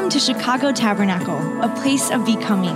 [0.00, 2.74] Welcome to Chicago Tabernacle, a place of becoming.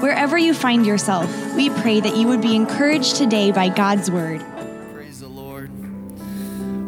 [0.00, 4.42] Wherever you find yourself, we pray that you would be encouraged today by God's word.
[4.94, 5.70] Praise the Lord.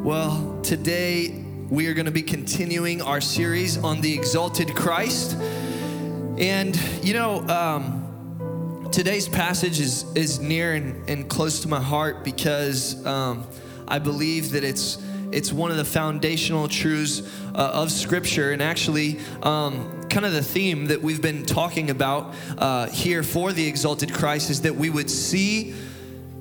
[0.03, 5.35] Well, today we are going to be continuing our series on the exalted Christ.
[5.35, 12.25] And, you know, um, today's passage is, is near and, and close to my heart
[12.25, 13.47] because um,
[13.87, 14.97] I believe that it's
[15.33, 17.23] it's one of the foundational truths
[17.55, 22.35] uh, of Scripture, and actually, um, kind of the theme that we've been talking about
[22.59, 25.75] uh, here for the exalted Christ is that we would see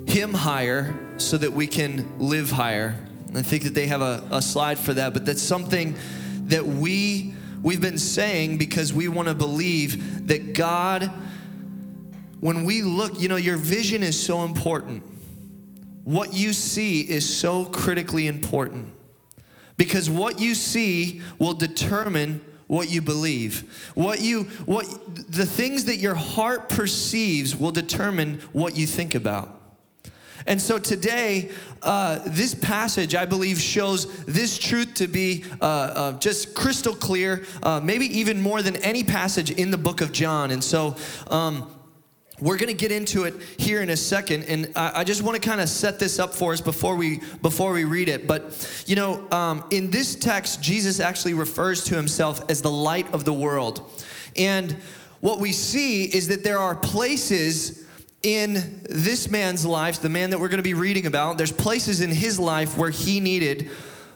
[0.07, 2.95] Him higher so that we can live higher.
[3.33, 5.95] I think that they have a, a slide for that, but that's something
[6.45, 11.11] that we we've been saying because we want to believe that God,
[12.39, 15.03] when we look, you know, your vision is so important
[16.05, 18.93] what you see is so critically important.
[19.75, 23.91] Because what you see will determine what you believe.
[23.95, 24.85] What you what
[25.29, 29.61] the things that your heart perceives will determine what you think about.
[30.47, 31.49] And so today
[31.81, 37.45] uh, this passage i believe shows this truth to be uh, uh, just crystal clear
[37.63, 40.51] uh, maybe even more than any passage in the book of john.
[40.51, 40.95] And so
[41.27, 41.74] um,
[42.39, 45.41] we're going to get into it here in a second and i, I just want
[45.41, 48.27] to kind of set this up for us before we before we read it.
[48.27, 53.11] But you know um, in this text jesus actually refers to himself as the light
[53.13, 53.91] of the world.
[54.35, 54.73] And
[55.21, 57.85] what we see is that there are places
[58.23, 62.01] in this man's life the man that we're going to be reading about there's places
[62.01, 63.69] in his life where he needed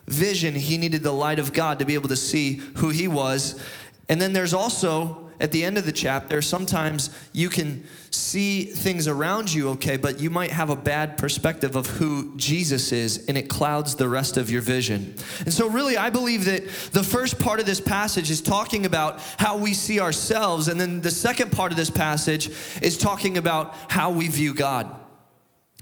[0.07, 3.61] vision he needed the light of god to be able to see who he was.
[4.09, 9.07] And then there's also at the end of the chapter, sometimes you can see things
[9.07, 13.37] around you okay, but you might have a bad perspective of who Jesus is, and
[13.37, 15.15] it clouds the rest of your vision.
[15.39, 19.21] And so, really, I believe that the first part of this passage is talking about
[19.37, 22.49] how we see ourselves, and then the second part of this passage
[22.81, 24.93] is talking about how we view God.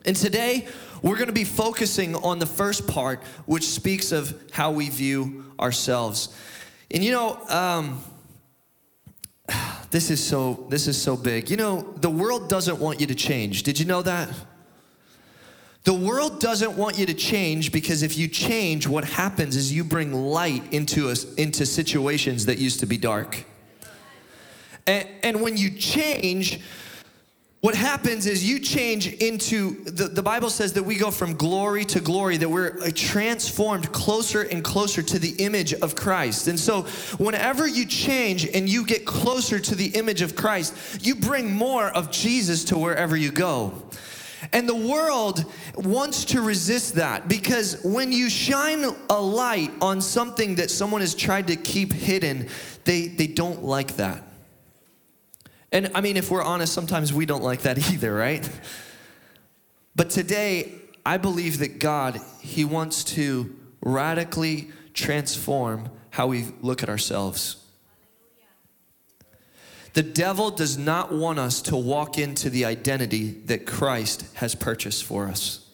[0.06, 0.68] And today,
[1.02, 5.46] we're going to be focusing on the first part, which speaks of how we view
[5.60, 6.30] ourselves.
[6.92, 8.02] And you know, um,
[9.90, 11.50] this is so this is so big.
[11.50, 13.64] You know, the world doesn't want you to change.
[13.64, 14.30] Did you know that?
[15.84, 19.86] The world doesn't want you to change because if you change, what happens is you
[19.86, 23.46] bring light into us into situations that used to be dark.
[24.86, 26.60] And, and when you change,
[27.62, 31.84] what happens is you change into the, the bible says that we go from glory
[31.84, 36.48] to glory that we're uh, transformed closer and closer to the image of christ.
[36.48, 36.84] And so
[37.18, 41.88] whenever you change and you get closer to the image of christ you bring more
[41.90, 43.74] of jesus to wherever you go.
[44.54, 45.44] And the world
[45.76, 51.16] wants to resist that because when you shine a light on something that someone has
[51.16, 52.50] tried to keep hidden
[52.84, 54.27] they, they don't like that
[55.72, 58.48] and I mean, if we're honest, sometimes we don't like that either, right?
[59.96, 60.74] But today,
[61.06, 67.64] I believe that God, He wants to radically transform how we look at ourselves.
[69.94, 75.04] The devil does not want us to walk into the identity that Christ has purchased
[75.04, 75.67] for us.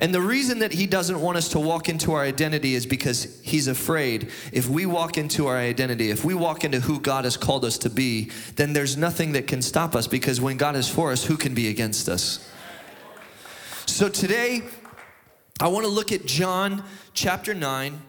[0.00, 3.38] And the reason that he doesn't want us to walk into our identity is because
[3.42, 7.36] he's afraid if we walk into our identity, if we walk into who God has
[7.36, 10.88] called us to be, then there's nothing that can stop us because when God is
[10.88, 12.50] for us, who can be against us?
[13.84, 14.62] So today,
[15.60, 16.82] I want to look at John
[17.12, 18.00] chapter 9.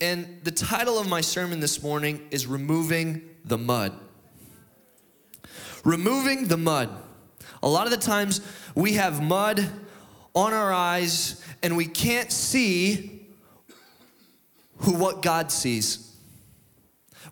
[0.00, 3.92] And the title of my sermon this morning is Removing the Mud.
[5.84, 6.88] Removing the mud.
[7.62, 8.40] A lot of the times
[8.74, 9.68] we have mud
[10.34, 13.26] on our eyes and we can't see
[14.78, 16.16] who what God sees.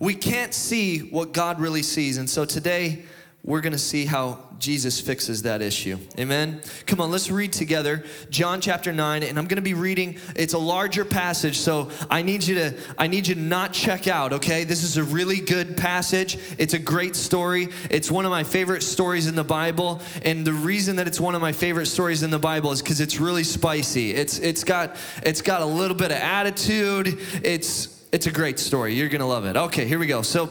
[0.01, 2.19] We can't see what God really sees.
[2.19, 3.05] And so today
[3.45, 5.99] we're going to see how Jesus fixes that issue.
[6.19, 6.61] Amen.
[6.87, 10.59] Come on, let's read together John chapter 9 and I'm to be reading it's a
[10.59, 14.65] larger passage so I need you to I need you to not check out, okay?
[14.65, 16.39] This is a really good passage.
[16.59, 17.69] It's a great story.
[17.91, 21.35] It's one of my favorite stories in the Bible and the reason that it's one
[21.35, 24.13] of my favorite stories in the Bible is cuz it's really spicy.
[24.13, 27.19] It's it's got it's got a little bit of attitude.
[27.43, 28.95] It's it's a great story.
[28.95, 29.57] You're to love it.
[29.57, 30.23] Okay, here we go.
[30.23, 30.49] So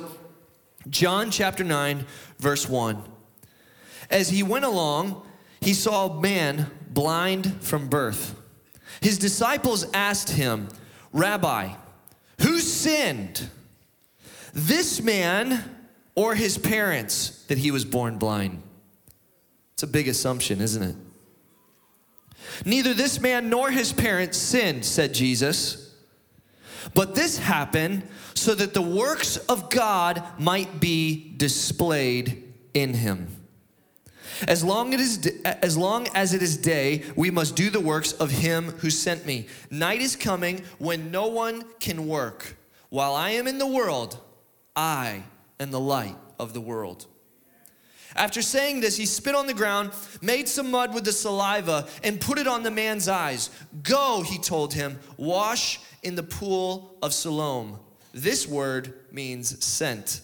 [0.89, 2.05] John chapter 9
[2.39, 3.14] verse 1
[4.09, 5.25] as he went along,
[5.61, 8.39] he saw a man blind from birth.
[9.01, 10.69] His disciples asked him,
[11.11, 11.73] Rabbi,
[12.41, 13.49] who sinned?
[14.53, 15.63] This man
[16.15, 18.61] or his parents that he was born blind?
[19.73, 20.95] It's a big assumption, isn't it?
[22.63, 25.93] Neither this man nor his parents sinned, said Jesus.
[26.93, 28.03] But this happened
[28.33, 33.27] so that the works of God might be displayed in him.
[34.47, 38.13] As long, it is, as long as it is day, we must do the works
[38.13, 39.47] of him who sent me.
[39.69, 42.57] Night is coming when no one can work.
[42.89, 44.19] While I am in the world,
[44.75, 45.23] I
[45.59, 47.05] am the light of the world.
[48.15, 49.91] After saying this, he spit on the ground,
[50.21, 53.49] made some mud with the saliva, and put it on the man's eyes.
[53.83, 57.79] Go, he told him, wash in the pool of Siloam.
[58.13, 60.21] This word means sent.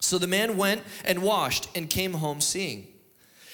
[0.00, 2.88] So the man went and washed and came home seeing.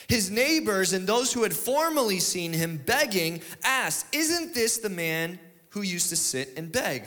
[0.09, 5.39] His neighbors and those who had formerly seen him begging asked, Isn't this the man
[5.71, 7.05] who used to sit and beg?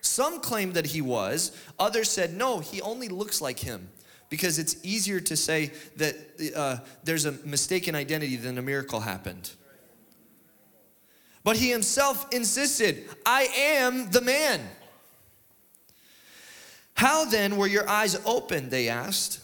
[0.00, 3.88] Some claimed that he was, others said, No, he only looks like him.
[4.30, 6.16] Because it's easier to say that
[6.56, 9.50] uh, there's a mistaken identity than a miracle happened.
[11.44, 14.60] But he himself insisted, I am the man.
[16.94, 18.70] How then were your eyes opened?
[18.70, 19.40] They asked.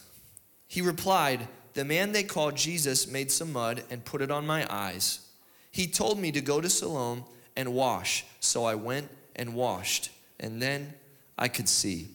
[0.67, 4.65] He replied, The man they called Jesus made some mud and put it on my
[4.69, 5.27] eyes.
[5.71, 7.23] He told me to go to Siloam
[7.55, 8.25] and wash.
[8.39, 10.93] So I went and washed, and then
[11.37, 12.09] I could see.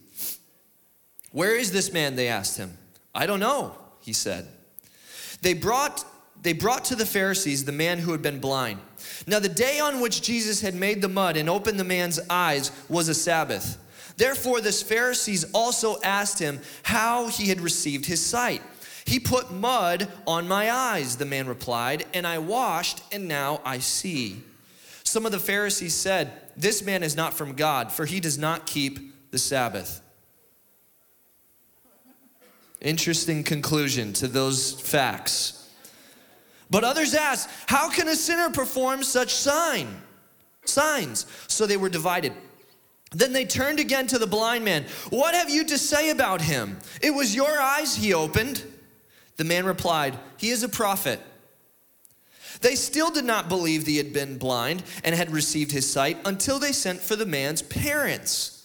[1.32, 2.16] Where is this man?
[2.16, 2.76] They asked him.
[3.14, 4.46] I don't know, he said.
[5.42, 6.04] They brought,
[6.42, 8.80] they brought to the Pharisees the man who had been blind.
[9.26, 12.70] Now, the day on which Jesus had made the mud and opened the man's eyes
[12.88, 13.78] was a Sabbath.
[14.16, 18.62] Therefore, the Pharisees also asked him how he had received his sight.
[19.06, 23.78] He put mud on my eyes, the man replied, and I washed, and now I
[23.78, 24.42] see.
[25.04, 28.66] Some of the Pharisees said, This man is not from God, for he does not
[28.66, 30.00] keep the Sabbath.
[32.80, 35.70] Interesting conclusion to those facts.
[36.68, 40.02] But others asked, How can a sinner perform such sign?
[40.64, 41.26] Signs.
[41.46, 42.32] So they were divided.
[43.12, 44.84] Then they turned again to the blind man.
[45.10, 46.78] What have you to say about him?
[47.00, 48.64] It was your eyes he opened.
[49.36, 51.20] The man replied, He is a prophet.
[52.60, 56.58] They still did not believe he had been blind and had received his sight until
[56.58, 58.56] they sent for the man's parents.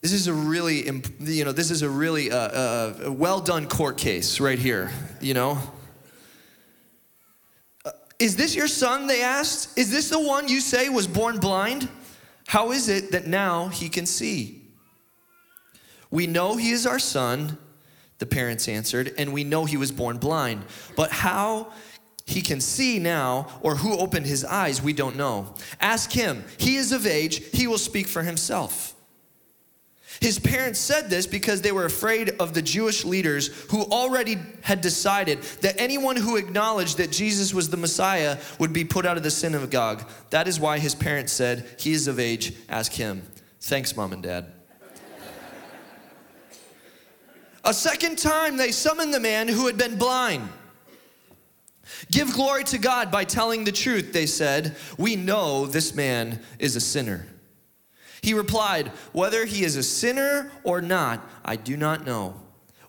[0.00, 0.86] This is a really,
[1.20, 4.90] you know, this is a really uh, uh, well done court case right here,
[5.20, 5.58] you know.
[7.84, 9.08] Uh, is this your son?
[9.08, 9.76] They asked.
[9.76, 11.88] Is this the one you say was born blind?
[12.46, 14.62] How is it that now he can see?
[16.10, 17.58] We know he is our son,
[18.18, 20.64] the parents answered, and we know he was born blind.
[20.96, 21.72] But how
[22.26, 25.54] he can see now or who opened his eyes, we don't know.
[25.80, 26.44] Ask him.
[26.58, 28.94] He is of age, he will speak for himself.
[30.20, 34.80] His parents said this because they were afraid of the Jewish leaders who already had
[34.80, 39.22] decided that anyone who acknowledged that Jesus was the Messiah would be put out of
[39.22, 40.08] the synagogue.
[40.30, 43.22] That is why his parents said, He is of age, ask him.
[43.60, 44.57] Thanks, mom and dad.
[47.64, 50.48] A second time, they summoned the man who had been blind.
[52.10, 54.76] Give glory to God by telling the truth, they said.
[54.96, 57.26] We know this man is a sinner.
[58.22, 62.34] He replied, Whether he is a sinner or not, I do not know.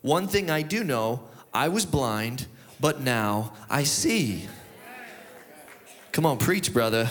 [0.02, 1.24] One thing I do know
[1.54, 2.48] I was blind,
[2.80, 4.48] but now I see.
[6.12, 7.10] Come on, preach, brother.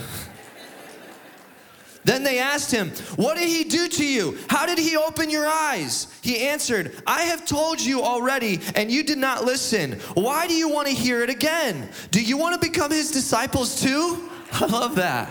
[2.09, 4.39] Then they asked him, What did he do to you?
[4.49, 6.07] How did he open your eyes?
[6.23, 9.93] He answered, I have told you already, and you did not listen.
[10.15, 11.91] Why do you want to hear it again?
[12.11, 14.31] Do you want to become his disciples too?
[14.53, 15.29] I love that.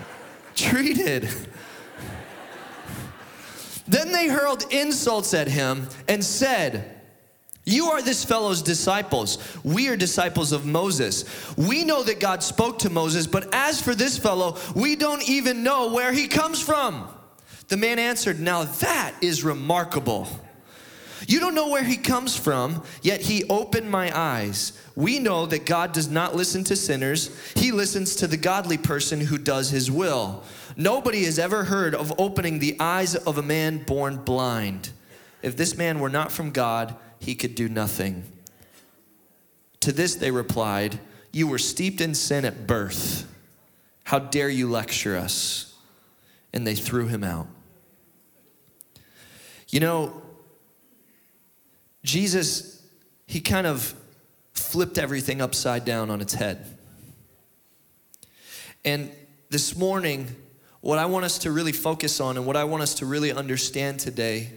[0.54, 1.30] Treated.
[3.88, 7.00] Then they hurled insults at him and said,
[7.64, 9.38] you are this fellow's disciples.
[9.62, 11.24] We are disciples of Moses.
[11.56, 15.62] We know that God spoke to Moses, but as for this fellow, we don't even
[15.62, 17.08] know where he comes from.
[17.68, 20.26] The man answered, Now that is remarkable.
[21.28, 24.72] You don't know where he comes from, yet he opened my eyes.
[24.96, 29.20] We know that God does not listen to sinners, he listens to the godly person
[29.20, 30.42] who does his will.
[30.76, 34.90] Nobody has ever heard of opening the eyes of a man born blind.
[35.42, 38.24] If this man were not from God, he could do nothing.
[39.80, 40.98] To this they replied,
[41.32, 43.32] You were steeped in sin at birth.
[44.04, 45.72] How dare you lecture us?
[46.52, 47.46] And they threw him out.
[49.68, 50.20] You know,
[52.02, 52.82] Jesus,
[53.26, 53.94] he kind of
[54.52, 56.76] flipped everything upside down on its head.
[58.84, 59.12] And
[59.48, 60.34] this morning,
[60.80, 63.32] what I want us to really focus on and what I want us to really
[63.32, 64.50] understand today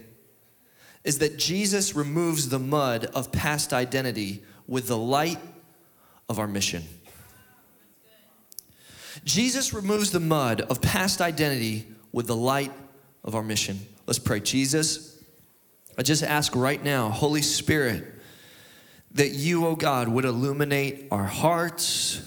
[1.06, 5.38] is that Jesus removes the mud of past identity with the light
[6.28, 6.82] of our mission.
[9.24, 12.72] Jesus removes the mud of past identity with the light
[13.22, 13.78] of our mission.
[14.08, 14.40] Let's pray.
[14.40, 15.22] Jesus,
[15.96, 18.04] I just ask right now, Holy Spirit,
[19.12, 22.20] that you, oh God, would illuminate our hearts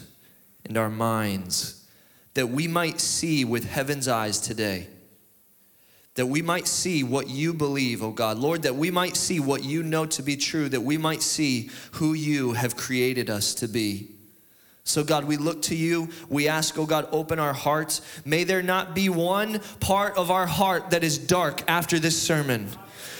[0.64, 1.86] and our minds,
[2.34, 4.88] that we might see with heaven's eyes today
[6.20, 8.38] that we might see what you believe, oh God.
[8.38, 11.70] Lord, that we might see what you know to be true, that we might see
[11.94, 14.19] who you have created us to be.
[14.84, 16.10] So, God, we look to you.
[16.30, 18.02] We ask, oh God, open our hearts.
[18.26, 22.70] May there not be one part of our heart that is dark after this sermon.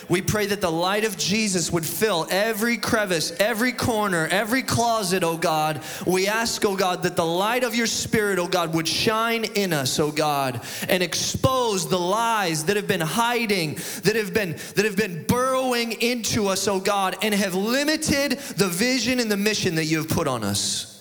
[0.10, 5.24] We pray that the light of Jesus would fill every crevice, every corner, every closet,
[5.24, 5.82] oh God.
[6.08, 9.72] We ask, oh God, that the light of your Spirit, oh God, would shine in
[9.72, 14.86] us, oh God, and expose the lies that have been hiding, that have been that
[14.86, 19.76] have been burrowing into us, oh God, and have limited the vision and the mission
[19.76, 20.99] that you have put on us.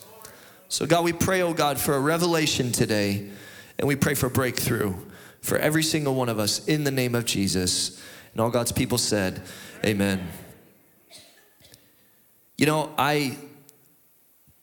[0.71, 3.31] So, God, we pray, oh God, for a revelation today,
[3.79, 4.95] and we pray for breakthrough
[5.41, 8.03] for every single one of us in the name of Jesus.
[8.33, 9.41] And all God's people said,
[9.85, 10.29] Amen.
[12.59, 13.39] You know, I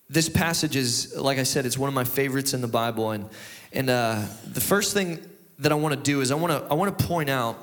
[0.07, 3.27] this passage is, like I said, it's one of my favorites in the Bible, and
[3.74, 5.19] and uh, the first thing
[5.59, 7.57] that I want to do is I want to I want to point out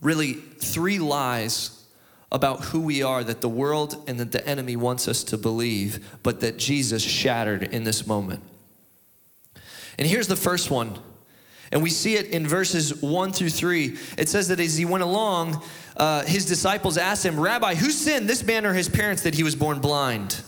[0.00, 1.79] really three lies
[2.32, 6.18] about who we are that the world and that the enemy wants us to believe,
[6.22, 8.42] but that Jesus shattered in this moment.
[9.98, 10.98] And here's the first one
[11.72, 13.96] and we see it in verses one through three.
[14.18, 15.62] It says that as he went along,
[15.96, 19.44] uh, his disciples asked him, Rabbi, who sinned, this man or his parents, that he
[19.44, 20.42] was born blind?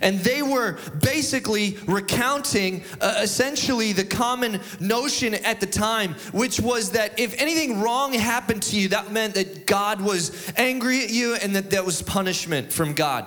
[0.00, 6.92] And they were basically recounting uh, essentially the common notion at the time, which was
[6.92, 11.34] that if anything wrong happened to you, that meant that God was angry at you
[11.34, 13.26] and that there was punishment from God.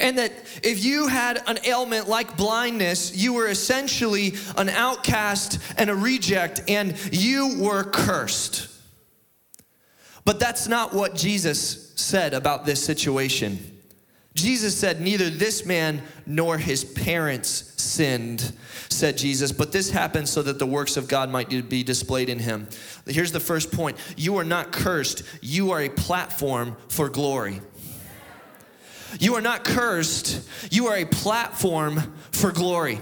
[0.00, 5.90] And that if you had an ailment like blindness, you were essentially an outcast and
[5.90, 8.68] a reject, and you were cursed.
[10.24, 13.75] But that's not what Jesus said about this situation.
[14.36, 18.52] Jesus said, Neither this man nor his parents sinned,
[18.90, 22.38] said Jesus, but this happened so that the works of God might be displayed in
[22.38, 22.68] him.
[23.06, 27.62] Here's the first point you are not cursed, you are a platform for glory.
[29.18, 33.00] You are not cursed, you are a platform for glory.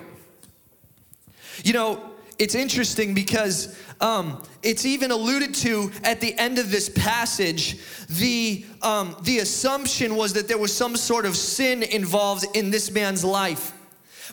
[1.64, 6.88] You know, it's interesting because um, it's even alluded to at the end of this
[6.88, 7.78] passage.
[8.08, 12.90] The, um, the assumption was that there was some sort of sin involved in this
[12.90, 13.72] man's life.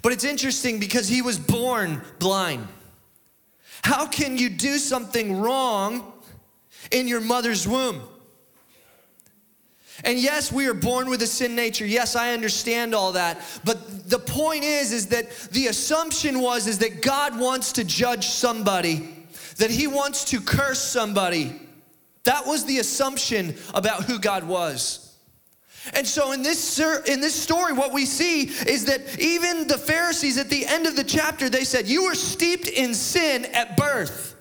[0.01, 2.67] But it's interesting because he was born blind.
[3.83, 6.11] How can you do something wrong
[6.91, 8.01] in your mother's womb?
[10.03, 11.85] And yes, we are born with a sin nature.
[11.85, 13.41] Yes, I understand all that.
[13.63, 18.27] But the point is is that the assumption was is that God wants to judge
[18.27, 19.27] somebody,
[19.57, 21.59] that he wants to curse somebody.
[22.23, 25.15] That was the assumption about who God was.
[25.93, 30.37] And so in this in this story what we see is that even the Pharisees
[30.37, 34.35] at the end of the chapter they said you were steeped in sin at birth.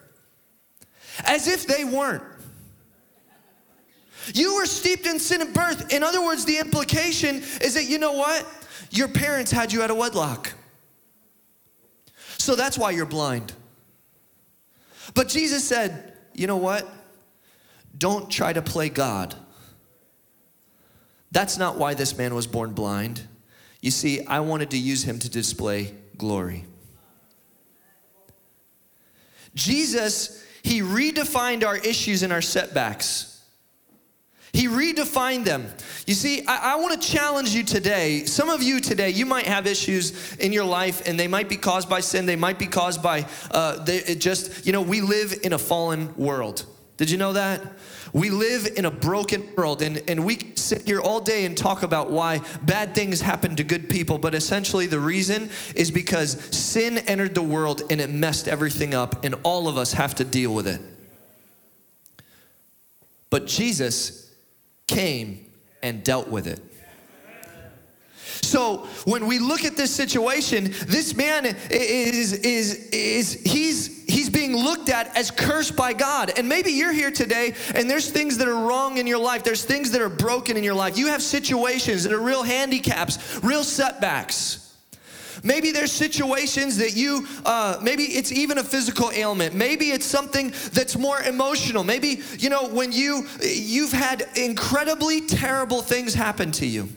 [1.25, 2.23] As if they weren't.
[4.35, 5.93] You were steeped in sin at birth.
[5.93, 8.47] In other words, the implication is that you know what?
[8.91, 10.53] Your parents had you out of wedlock.
[12.39, 13.53] So that's why you're blind.
[15.15, 16.89] But Jesus said, you know what?
[17.97, 19.35] Don't try to play God.
[21.33, 23.23] That's not why this man was born blind.
[23.81, 26.65] You see, I wanted to use him to display glory.
[29.55, 33.30] Jesus, he redefined our issues and our setbacks.
[34.53, 35.67] He redefined them.
[36.07, 38.25] You see, I, I want to challenge you today.
[38.25, 41.57] Some of you today, you might have issues in your life, and they might be
[41.57, 42.27] caused by sin.
[42.27, 45.59] They might be caused by uh, they, it just, you know, we live in a
[45.59, 46.67] fallen world.
[46.97, 47.63] Did you know that?
[48.13, 51.85] We live in a broken world, and, and we sit here all day and talk
[51.85, 56.99] about why bad things happen to good people, but essentially the reason is because sin
[56.99, 60.53] entered the world and it messed everything up, and all of us have to deal
[60.53, 60.81] with it.
[63.31, 64.30] But Jesus
[64.91, 65.47] came
[65.83, 66.61] and dealt with it.
[68.43, 74.57] So when we look at this situation, this man is is is he's he's being
[74.57, 76.33] looked at as cursed by God.
[76.37, 79.45] And maybe you're here today and there's things that are wrong in your life.
[79.45, 80.99] There's things that are broken in your life.
[80.99, 84.70] You have situations that are real handicaps, real setbacks.
[85.43, 89.55] Maybe there's situations that you, uh, maybe it's even a physical ailment.
[89.55, 91.85] Maybe it's something that's more emotional.
[91.85, 96.89] Maybe, you know, when you, you've had incredibly terrible things happen to you.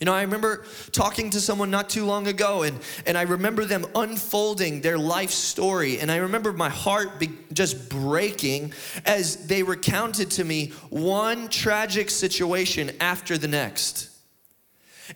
[0.00, 3.64] You know, I remember talking to someone not too long ago, and, and I remember
[3.64, 6.00] them unfolding their life story.
[6.00, 8.72] And I remember my heart be, just breaking
[9.06, 14.10] as they recounted to me one tragic situation after the next.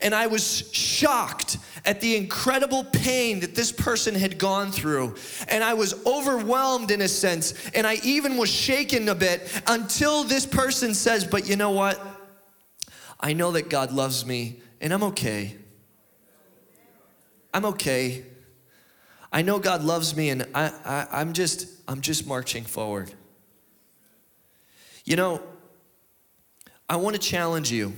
[0.01, 5.15] And I was shocked at the incredible pain that this person had gone through.
[5.49, 7.69] And I was overwhelmed in a sense.
[7.71, 12.01] And I even was shaken a bit until this person says, But you know what?
[13.21, 15.57] I know that God loves me and I'm okay.
[17.53, 18.25] I'm okay.
[19.33, 23.13] I know God loves me and I, I, I'm just I'm just marching forward.
[25.05, 25.43] You know,
[26.89, 27.95] I want to challenge you.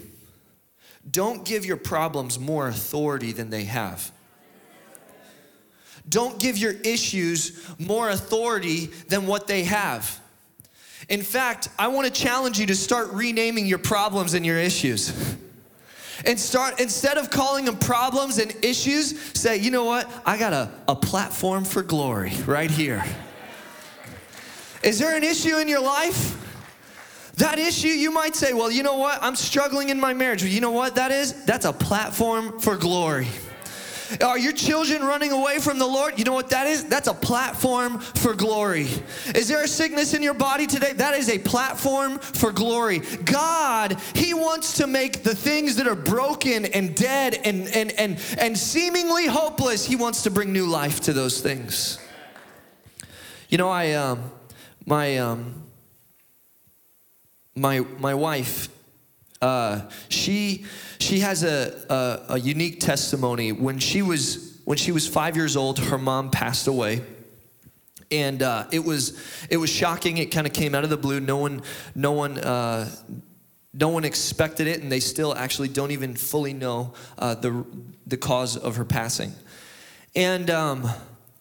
[1.09, 4.11] Don't give your problems more authority than they have.
[6.09, 10.21] Don't give your issues more authority than what they have.
[11.09, 15.37] In fact, I want to challenge you to start renaming your problems and your issues.
[16.25, 20.53] and start instead of calling them problems and issues say you know what i got
[20.53, 23.03] a, a platform for glory right here
[24.83, 26.37] is there an issue in your life
[27.41, 30.61] that issue you might say well you know what i'm struggling in my marriage you
[30.61, 33.27] know what that is that's a platform for glory
[34.23, 36.19] are your children running away from the Lord?
[36.19, 36.85] You know what that is?
[36.85, 38.89] That's a platform for glory.
[39.35, 40.93] Is there a sickness in your body today?
[40.95, 43.01] That is a platform for glory.
[43.25, 48.19] God, He wants to make the things that are broken and dead and, and, and,
[48.39, 51.99] and seemingly hopeless, He wants to bring new life to those things.
[53.49, 54.31] You know, I, um,
[54.87, 55.70] my, um,
[57.61, 58.69] my, my wife,
[59.43, 60.67] uh, she
[60.99, 63.53] she has a, a, a unique testimony.
[63.53, 67.03] When she was when she was five years old, her mom passed away
[68.11, 70.19] and uh, it was it was shocking.
[70.19, 71.21] It kind of came out of the blue.
[71.21, 71.63] No one
[71.95, 72.91] no one uh,
[73.73, 77.65] no one expected it, and they still actually don't even fully know uh, the
[78.07, 79.33] the cause of her passing.
[80.17, 80.91] And um,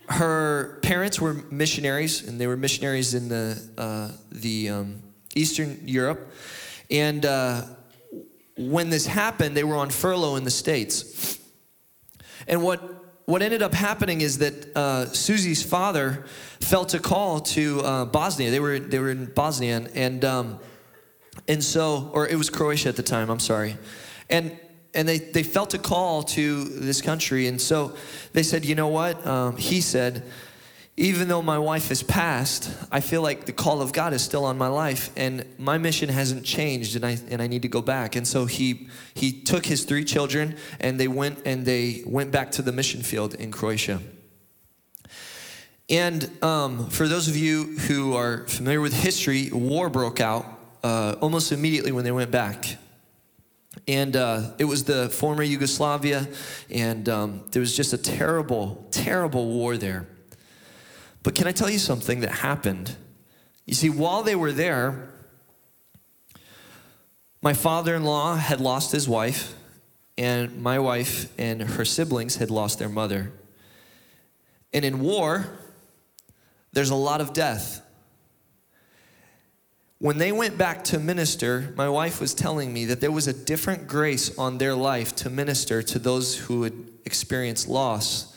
[0.08, 5.02] her parents were missionaries, and they were missionaries in the uh, the um,
[5.36, 6.32] Eastern Europe,
[6.90, 7.64] and uh,
[8.58, 11.40] when this happened, they were on furlough in the States.
[12.48, 16.26] And what what ended up happening is that uh, Susie's father
[16.60, 18.50] felt a call to uh, Bosnia.
[18.50, 20.60] They were they were in Bosnia, and um,
[21.48, 23.30] and so, or it was Croatia at the time.
[23.30, 23.78] I'm sorry,
[24.32, 24.58] and
[24.96, 27.96] and they they felt a call to this country, and so
[28.34, 29.26] they said, you know what?
[29.28, 30.24] Um, he said,
[31.00, 34.44] even though my wife has passed, I feel like the call of God is still
[34.44, 37.82] on my life and my mission hasn't changed and I, and I need to go
[37.82, 38.18] back.
[38.18, 42.52] And so he, he took his three children and they went and they went back
[42.52, 44.02] to the mission field in Croatia.
[45.90, 50.46] And um, for those of you who are familiar with history, war broke out
[50.84, 52.76] uh, almost immediately when they went back.
[53.88, 56.28] And uh, it was the former Yugoslavia,
[56.70, 60.06] and um, there was just a terrible, terrible war there.
[61.24, 62.96] But can I tell you something that happened?
[63.66, 65.10] You see, while they were there,
[67.42, 69.54] my father in law had lost his wife,
[70.18, 73.32] and my wife and her siblings had lost their mother.
[74.74, 75.48] And in war,
[76.74, 77.82] there's a lot of death.
[80.00, 83.34] When they went back to minister, my wife was telling me that there was a
[83.34, 86.74] different grace on their life to minister to those who had
[87.06, 88.29] experienced loss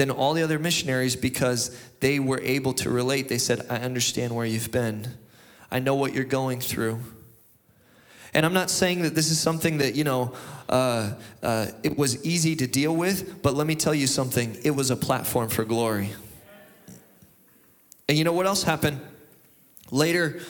[0.00, 3.28] than all the other missionaries because they were able to relate.
[3.28, 5.06] They said, I understand where you've been,
[5.70, 7.00] I know what you're going through.
[8.32, 10.32] And I'm not saying that this is something that, you know,
[10.70, 14.70] uh, uh, it was easy to deal with, but let me tell you something it
[14.70, 16.08] was a platform for glory.
[18.08, 19.02] And you know what else happened?
[19.90, 20.40] Later,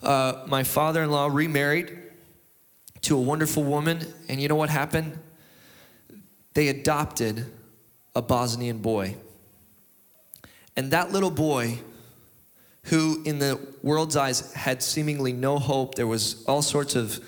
[0.00, 1.98] uh, my father in law remarried
[3.00, 5.18] to a wonderful woman, and you know what happened?
[6.54, 7.50] They adopted
[8.14, 9.16] a Bosnian boy.
[10.76, 11.78] And that little boy,
[12.84, 17.20] who in the world's eyes had seemingly no hope, there was all sorts of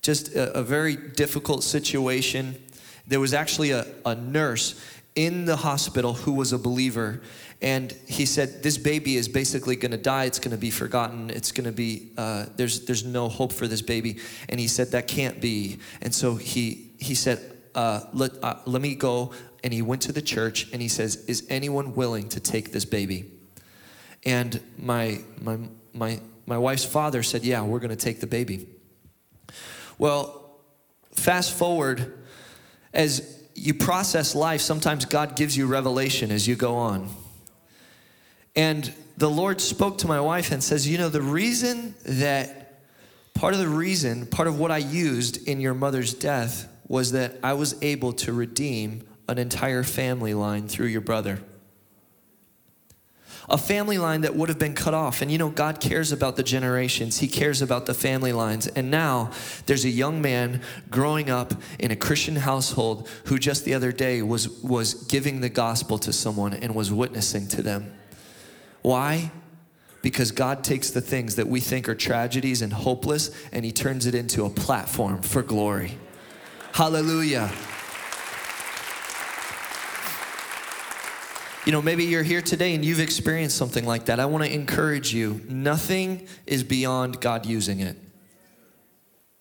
[0.00, 2.62] just a, a very difficult situation.
[3.06, 4.80] There was actually a, a nurse
[5.14, 7.22] in the hospital who was a believer.
[7.62, 10.24] And he said, This baby is basically going to die.
[10.24, 11.30] It's going to be forgotten.
[11.30, 14.18] It's going to be, uh, there's, there's no hope for this baby.
[14.48, 15.78] And he said, That can't be.
[16.02, 17.40] And so he, he said,
[17.74, 19.32] uh, let, uh, let me go
[19.64, 22.84] and he went to the church and he says, Is anyone willing to take this
[22.84, 23.30] baby?
[24.24, 25.58] And my, my,
[25.94, 28.68] my, my wife's father said, Yeah, we're going to take the baby.
[29.96, 30.58] Well,
[31.12, 32.12] fast forward,
[32.92, 37.08] as you process life, sometimes God gives you revelation as you go on.
[38.54, 42.82] And the Lord spoke to my wife and says, You know, the reason that
[43.32, 47.38] part of the reason, part of what I used in your mother's death was that
[47.42, 51.40] I was able to redeem an entire family line through your brother.
[53.48, 55.20] A family line that would have been cut off.
[55.20, 58.66] And you know, God cares about the generations, He cares about the family lines.
[58.68, 59.30] And now
[59.66, 64.22] there's a young man growing up in a Christian household who just the other day
[64.22, 67.92] was, was giving the gospel to someone and was witnessing to them.
[68.80, 69.30] Why?
[70.00, 74.06] Because God takes the things that we think are tragedies and hopeless and He turns
[74.06, 75.98] it into a platform for glory.
[76.72, 77.52] Hallelujah.
[81.64, 84.20] You know, maybe you're here today and you've experienced something like that.
[84.20, 87.96] I want to encourage you nothing is beyond God using it.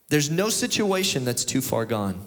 [0.08, 2.24] There's no situation that's too far gone.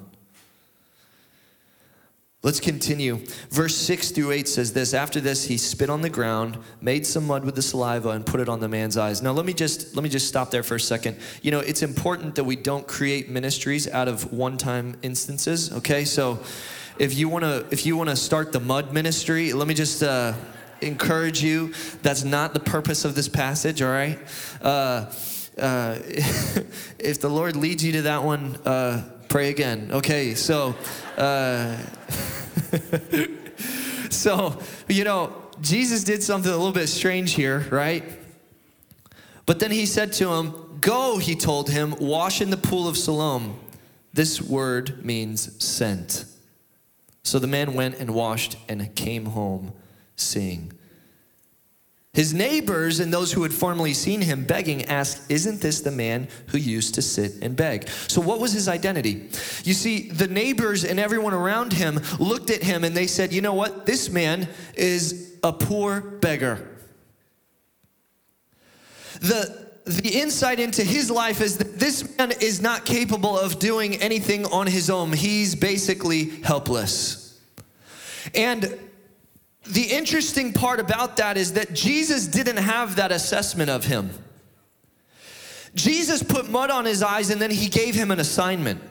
[2.42, 3.16] Let's continue.
[3.50, 7.26] Verse 6 through 8 says this After this, he spit on the ground, made some
[7.26, 9.22] mud with the saliva, and put it on the man's eyes.
[9.22, 11.16] Now, let me just, let me just stop there for a second.
[11.42, 16.04] You know, it's important that we don't create ministries out of one time instances, okay?
[16.04, 16.38] So,
[16.98, 20.02] if you want to if you want to start the mud ministry let me just
[20.02, 20.32] uh,
[20.80, 21.72] encourage you.
[22.02, 24.18] That's not the purpose of this passage all right?
[24.62, 25.12] Uh,
[25.58, 25.98] uh,
[26.98, 29.90] if the lord leads you to that one uh, pray again.
[29.92, 30.74] Okay so
[31.16, 31.76] uh,
[34.10, 38.04] so you know jesus did something a little bit strange here right?
[39.44, 42.96] But then he said to him go he told him wash in the pool of
[42.96, 43.60] siloam.
[44.12, 46.24] This word means sent
[47.26, 49.72] so the man went and washed and came home
[50.14, 50.72] seeing.
[52.14, 56.28] His neighbors and those who had formerly seen him begging asked, Isn't this the man
[56.46, 57.88] who used to sit and beg?
[57.88, 59.28] So, what was his identity?
[59.64, 63.42] You see, the neighbors and everyone around him looked at him and they said, You
[63.42, 63.86] know what?
[63.86, 66.66] This man is a poor beggar.
[69.20, 73.94] The, the insight into his life is that this man is not capable of doing
[73.96, 75.12] anything on his own.
[75.12, 77.40] He's basically helpless.
[78.34, 78.76] And
[79.64, 84.10] the interesting part about that is that Jesus didn't have that assessment of him.
[85.76, 88.82] Jesus put mud on his eyes and then he gave him an assignment.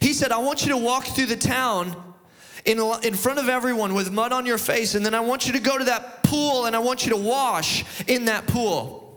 [0.00, 1.94] He said, I want you to walk through the town
[2.64, 5.52] in, in front of everyone with mud on your face, and then I want you
[5.52, 9.07] to go to that pool and I want you to wash in that pool.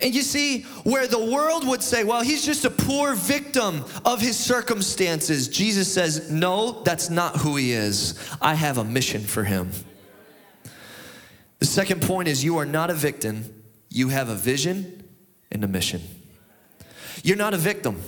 [0.00, 4.20] And you see, where the world would say, well, he's just a poor victim of
[4.20, 8.18] his circumstances, Jesus says, no, that's not who he is.
[8.40, 9.70] I have a mission for him.
[11.58, 15.04] The second point is you are not a victim, you have a vision
[15.50, 16.00] and a mission.
[17.22, 18.00] You're not a victim.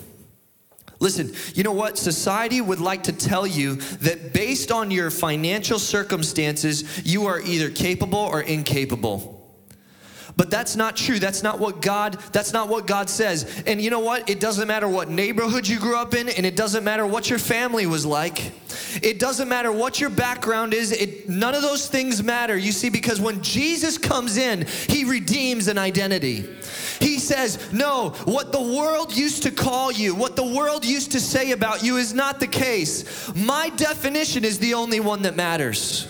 [1.00, 1.98] Listen, you know what?
[1.98, 7.70] Society would like to tell you that based on your financial circumstances, you are either
[7.70, 9.41] capable or incapable.
[10.36, 11.18] But that's not true.
[11.18, 13.62] That's not what God that's not what God says.
[13.66, 14.30] And you know what?
[14.30, 17.38] It doesn't matter what neighborhood you grew up in and it doesn't matter what your
[17.38, 18.52] family was like.
[19.02, 20.92] It doesn't matter what your background is.
[20.92, 22.56] It, none of those things matter.
[22.56, 26.48] You see because when Jesus comes in, he redeems an identity.
[27.00, 31.20] He says, "No, what the world used to call you, what the world used to
[31.20, 33.30] say about you is not the case.
[33.34, 36.08] My definition is the only one that matters."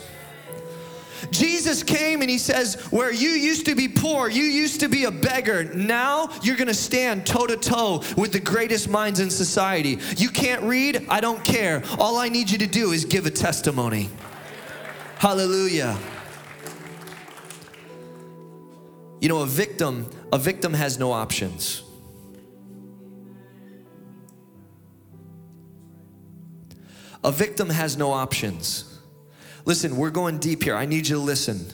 [1.30, 5.04] Jesus came and he says, Where you used to be poor, you used to be
[5.04, 9.98] a beggar, now you're gonna stand toe to toe with the greatest minds in society.
[10.16, 11.82] You can't read, I don't care.
[11.98, 14.08] All I need you to do is give a testimony.
[15.18, 15.96] Hallelujah.
[19.20, 21.84] You know, a victim, a victim has no options.
[27.22, 28.91] A victim has no options.
[29.64, 30.74] Listen, we're going deep here.
[30.74, 31.66] I need you to listen.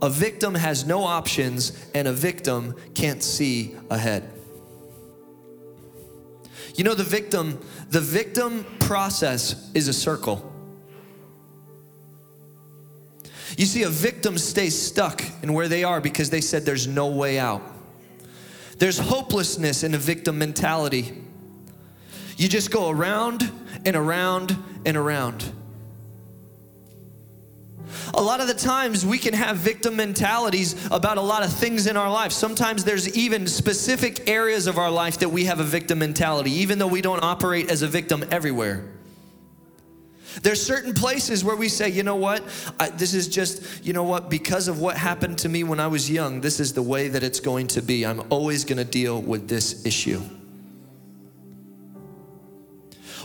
[0.00, 4.30] A victim has no options, and a victim can't see ahead.
[6.74, 10.50] You know, the victim, the victim process is a circle.
[13.56, 17.06] You see, a victim stays stuck in where they are because they said there's no
[17.06, 17.62] way out.
[18.78, 21.22] There's hopelessness in a victim mentality.
[22.36, 23.50] You just go around
[23.86, 25.52] and around and around.
[28.16, 31.88] A lot of the times we can have victim mentalities about a lot of things
[31.88, 32.30] in our life.
[32.30, 36.78] Sometimes there's even specific areas of our life that we have a victim mentality, even
[36.78, 38.84] though we don't operate as a victim everywhere.
[40.42, 42.42] There's certain places where we say, you know what,
[42.78, 45.86] I, this is just, you know what, because of what happened to me when I
[45.86, 48.06] was young, this is the way that it's going to be.
[48.06, 50.22] I'm always going to deal with this issue.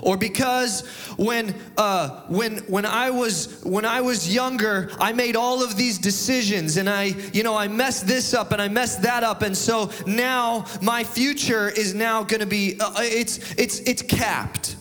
[0.02, 0.86] Or because
[1.18, 5.98] when uh, when when I was when I was younger, I made all of these
[5.98, 9.56] decisions and I you know I messed this up and I messed that up, and
[9.56, 14.76] so now my future is now going to be uh, it's it's it's capped.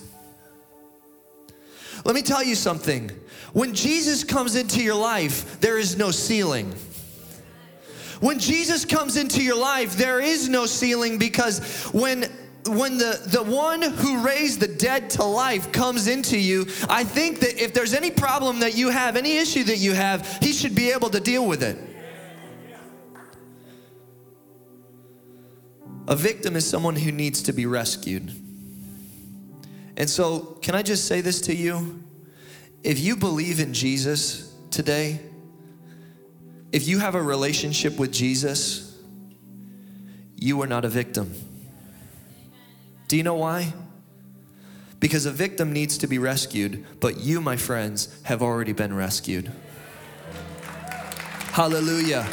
[2.04, 3.10] Let me tell you something.
[3.52, 6.74] When Jesus comes into your life, there is no ceiling.
[8.20, 12.30] When Jesus comes into your life, there is no ceiling because when
[12.68, 17.40] when the, the one who raised the dead to life comes into you, I think
[17.40, 20.74] that if there's any problem that you have, any issue that you have, he should
[20.74, 21.78] be able to deal with it.
[26.08, 28.32] A victim is someone who needs to be rescued.
[29.96, 32.02] And so, can I just say this to you?
[32.82, 35.20] If you believe in Jesus today,
[36.72, 38.96] if you have a relationship with Jesus,
[40.36, 41.34] you are not a victim.
[43.08, 43.72] Do you know why?
[45.00, 49.50] Because a victim needs to be rescued, but you, my friends, have already been rescued.
[51.52, 52.26] Hallelujah.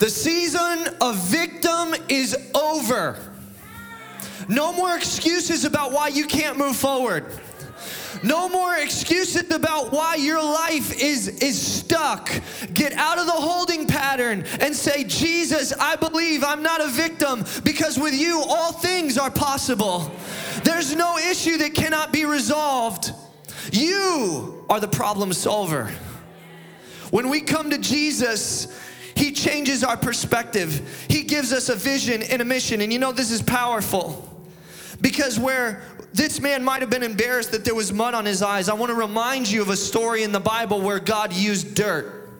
[0.00, 3.18] The season of victim is over.
[4.48, 7.40] No more excuses about why you can't move forward.
[8.24, 12.30] No more excuses about why your life is, is stuck.
[12.72, 17.44] Get out of the holding pattern and say, Jesus, I believe I'm not a victim
[17.64, 20.10] because with you all things are possible.
[20.62, 23.12] There's no issue that cannot be resolved.
[23.70, 25.92] You are the problem solver.
[27.10, 28.74] When we come to Jesus,
[29.14, 31.06] He changes our perspective.
[31.10, 32.80] He gives us a vision and a mission.
[32.80, 34.33] And you know, this is powerful
[35.04, 35.82] because where
[36.14, 38.70] this man might have been embarrassed that there was mud on his eyes.
[38.70, 42.30] I want to remind you of a story in the Bible where God used dirt.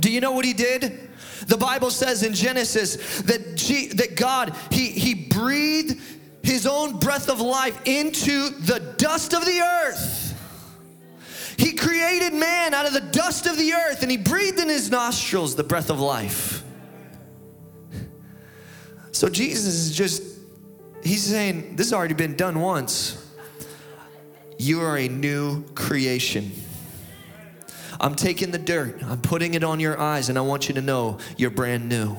[0.00, 1.08] Do you know what he did?
[1.46, 6.00] The Bible says in Genesis that, G, that God, he, he breathed
[6.42, 10.34] his own breath of life into the dust of the earth.
[11.56, 14.90] He created man out of the dust of the earth and he breathed in his
[14.90, 16.64] nostrils the breath of life.
[19.12, 20.35] So Jesus is just
[21.06, 23.22] he's saying, This has already been done once.
[24.58, 26.52] You are a new creation.
[28.00, 30.82] I'm taking the dirt, I'm putting it on your eyes, and I want you to
[30.82, 32.16] know you're brand new.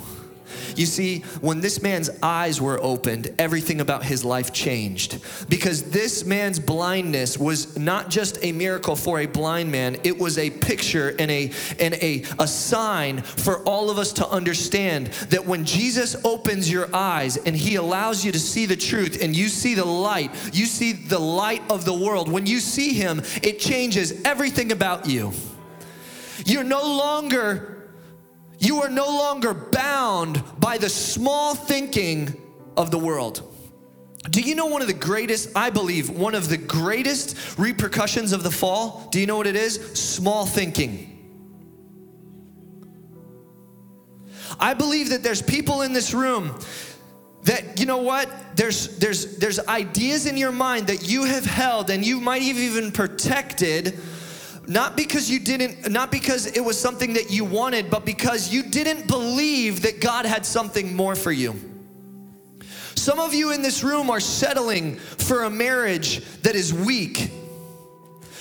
[0.76, 5.20] You see, when this man's eyes were opened, everything about his life changed.
[5.50, 10.38] Because this man's blindness was not just a miracle for a blind man, it was
[10.38, 15.46] a picture and a and a, a sign for all of us to understand that
[15.46, 19.48] when Jesus opens your eyes and he allows you to see the truth and you
[19.48, 22.32] see the light, you see the light of the world.
[22.32, 25.34] When you see him, it changes everything about you.
[26.46, 27.77] You're no longer
[28.60, 32.42] you are no longer bound by the small thinking
[32.76, 33.44] of the world.
[34.30, 38.44] Do you know one of the greatest, I believe, one of the greatest repercussions of
[38.44, 39.08] the fall?
[39.12, 39.76] Do you know what it is?
[39.94, 41.14] Small thinking.
[44.60, 46.60] I believe that there's people in this room
[47.44, 51.90] that you know what there's there's there's ideas in your mind that you have held
[51.90, 53.98] and you might have even protected
[54.68, 58.64] not because you didn't, not because it was something that you wanted, but because you
[58.64, 61.56] didn't believe that God had something more for you.
[62.96, 67.32] Some of you in this room are settling for a marriage that is weak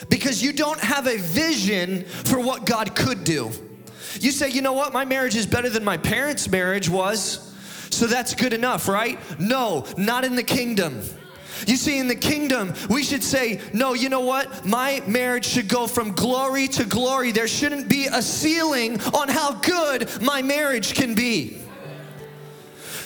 [0.08, 3.52] because you don't have a vision for what God could do.
[4.18, 7.54] You say, you know what, my marriage is better than my parents' marriage was,
[7.90, 9.18] so that's good enough, right?
[9.38, 11.02] No, not in the kingdom.
[11.66, 14.66] You see, in the kingdom, we should say, no, you know what?
[14.66, 17.32] My marriage should go from glory to glory.
[17.32, 21.58] There shouldn't be a ceiling on how good my marriage can be.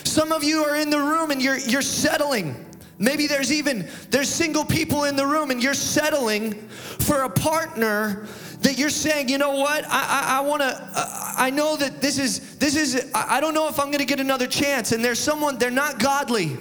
[0.03, 2.65] Some of you are in the room and you're, you're settling.
[2.99, 8.27] Maybe there's even there's single people in the room and you're settling for a partner
[8.59, 9.85] that you're saying, you know what?
[9.85, 10.67] I, I, I want to.
[10.67, 13.09] Uh, I know that this is this is.
[13.15, 14.91] I don't know if I'm going to get another chance.
[14.91, 16.57] And there's someone they're not godly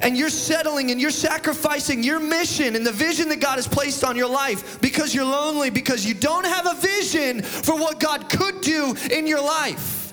[0.00, 4.04] and you're settling and you're sacrificing your mission and the vision that God has placed
[4.04, 8.28] on your life because you're lonely, because you don't have a vision for what God
[8.28, 10.04] could do in your life.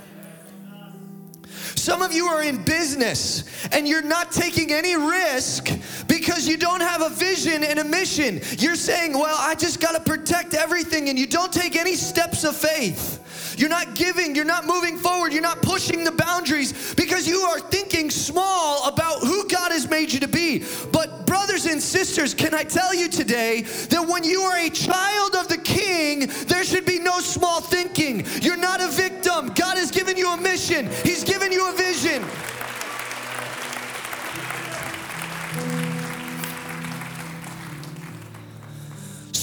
[1.82, 5.68] Some of you are in business and you're not taking any risk
[6.08, 8.40] because you don't have a vision and a mission.
[8.60, 12.44] You're saying, Well, I just got to protect everything, and you don't take any steps
[12.44, 13.18] of faith.
[13.62, 17.60] You're not giving, you're not moving forward, you're not pushing the boundaries because you are
[17.60, 20.64] thinking small about who God has made you to be.
[20.92, 25.36] But, brothers and sisters, can I tell you today that when you are a child
[25.36, 28.26] of the King, there should be no small thinking.
[28.42, 29.50] You're not a victim.
[29.54, 32.24] God has given you a mission, He's given you a vision.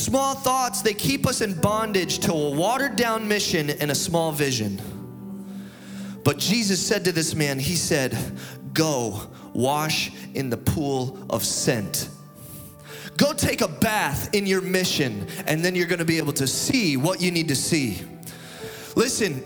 [0.09, 4.33] Small thoughts, they keep us in bondage to a watered down mission and a small
[4.33, 4.81] vision.
[6.25, 8.17] But Jesus said to this man, He said,
[8.73, 9.21] Go
[9.53, 12.09] wash in the pool of sent.
[13.19, 16.97] Go take a bath in your mission, and then you're gonna be able to see
[16.97, 18.01] what you need to see.
[18.97, 19.45] Listen,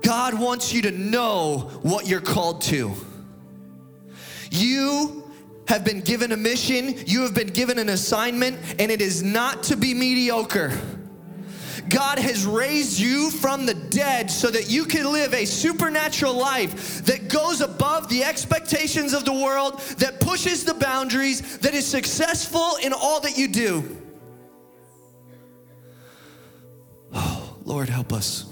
[0.00, 2.94] God wants you to know what you're called to.
[4.50, 5.21] You
[5.72, 9.62] have been given a mission, you have been given an assignment, and it is not
[9.62, 10.70] to be mediocre.
[11.88, 17.06] God has raised you from the dead so that you can live a supernatural life
[17.06, 22.76] that goes above the expectations of the world, that pushes the boundaries, that is successful
[22.82, 23.96] in all that you do.
[27.14, 28.44] Oh, Lord, help us.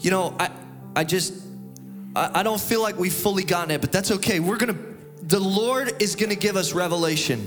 [0.00, 0.50] You know, I,
[0.94, 1.45] I just,
[2.16, 4.40] I, don't feel like we've fully gotten it, but that's okay.
[4.40, 4.78] We're gonna,
[5.22, 7.46] the Lord is gonna give us revelation.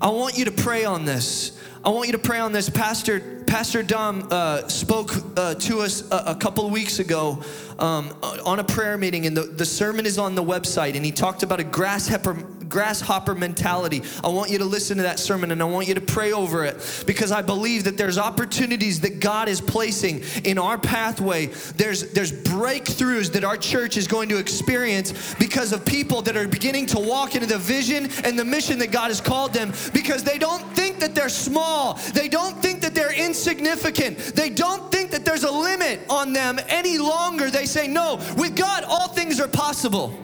[0.00, 1.58] I want you to pray on this.
[1.84, 2.70] I want you to pray on this.
[2.70, 7.42] Pastor Pastor Dom uh, spoke uh, to us a, a, couple weeks ago
[7.78, 11.12] um, on a prayer meeting, and the, the sermon is on the website, and he
[11.12, 12.34] talked about a grasshopper
[12.72, 14.02] grasshopper mentality.
[14.24, 16.64] I want you to listen to that sermon and I want you to pray over
[16.64, 21.46] it because I believe that there's opportunities that God is placing in our pathway.
[21.76, 26.48] There's there's breakthroughs that our church is going to experience because of people that are
[26.48, 30.24] beginning to walk into the vision and the mission that God has called them because
[30.24, 31.94] they don't think that they're small.
[32.14, 34.16] They don't think that they're insignificant.
[34.34, 37.50] They don't think that there's a limit on them any longer.
[37.50, 40.18] They say, "No, with God all things are possible."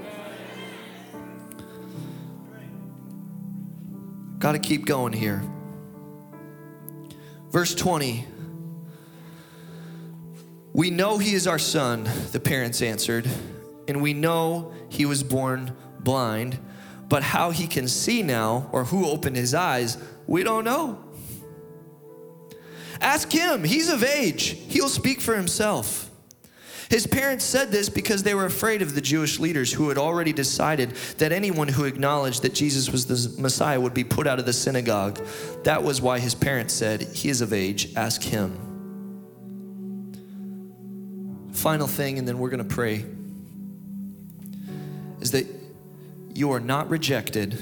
[4.48, 5.42] Got to keep going here.
[7.50, 8.24] Verse 20.
[10.72, 13.28] We know he is our son, the parents answered,
[13.88, 16.58] and we know he was born blind,
[17.10, 20.98] but how he can see now or who opened his eyes, we don't know.
[23.02, 26.07] Ask him, he's of age, he'll speak for himself.
[26.88, 30.32] His parents said this because they were afraid of the Jewish leaders who had already
[30.32, 34.46] decided that anyone who acknowledged that Jesus was the Messiah would be put out of
[34.46, 35.20] the synagogue.
[35.64, 38.64] That was why his parents said, He is of age, ask him.
[41.52, 43.04] Final thing, and then we're going to pray,
[45.20, 45.46] is that
[46.34, 47.58] you are not rejected,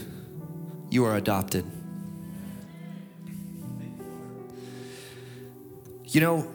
[0.90, 1.64] you are adopted.
[6.04, 6.48] You know,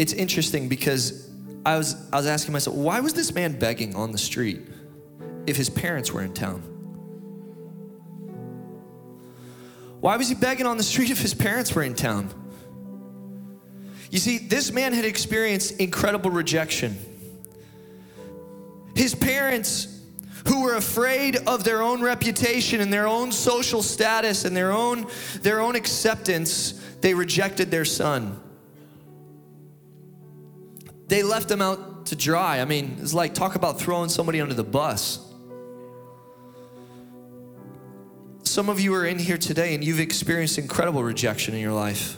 [0.00, 1.28] it's interesting because
[1.66, 4.62] I was, I was asking myself, why was this man begging on the street
[5.46, 6.62] if his parents were in town?
[10.00, 12.30] Why was he begging on the street if his parents were in town?
[14.10, 16.96] You see, this man had experienced incredible rejection.
[18.96, 20.00] His parents,
[20.48, 25.06] who were afraid of their own reputation and their own social status and their own,
[25.42, 28.40] their own acceptance, they rejected their son
[31.10, 32.60] they left him out to dry.
[32.60, 35.18] I mean, it's like talk about throwing somebody under the bus.
[38.44, 42.16] Some of you are in here today and you've experienced incredible rejection in your life.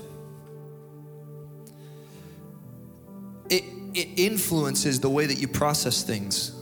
[3.49, 6.55] It, it influences the way that you process things.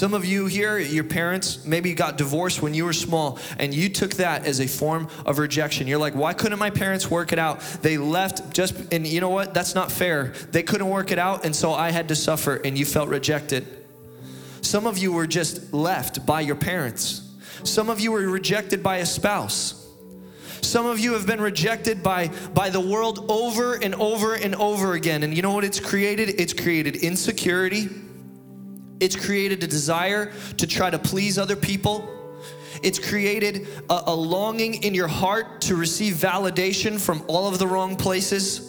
[0.00, 3.90] Some of you here, your parents maybe got divorced when you were small, and you
[3.90, 5.86] took that as a form of rejection.
[5.86, 7.60] You're like, why couldn't my parents work it out?
[7.82, 9.52] They left just, and you know what?
[9.52, 10.32] That's not fair.
[10.52, 13.66] They couldn't work it out, and so I had to suffer, and you felt rejected.
[14.62, 17.20] Some of you were just left by your parents.
[17.64, 19.86] Some of you were rejected by a spouse.
[20.62, 24.94] Some of you have been rejected by, by the world over and over and over
[24.94, 25.24] again.
[25.24, 26.40] And you know what it's created?
[26.40, 27.90] It's created insecurity
[29.00, 32.08] it's created a desire to try to please other people.
[32.82, 37.66] It's created a, a, longing in your heart to receive validation from all of the
[37.66, 38.66] wrong places.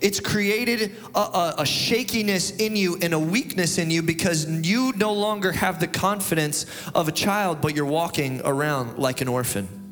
[0.00, 4.92] It's created a, a, a shakiness in you and a weakness in you because you
[4.96, 9.85] no longer have the confidence of a child, but you're walking around like an orphan.